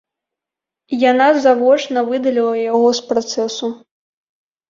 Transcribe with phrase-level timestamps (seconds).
[1.11, 3.67] Яна завочна выдаліла яго з працэсу.